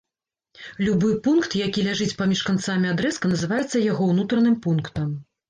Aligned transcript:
Любы 0.85 1.09
пункт, 1.27 1.51
які 1.67 1.83
ляжыць 1.87 2.15
паміж 2.23 2.41
канцамі 2.49 2.91
адрэзка, 2.93 3.31
называецца 3.35 3.85
яго 3.93 4.11
ўнутраным 4.15 4.59
пунктам. 4.67 5.15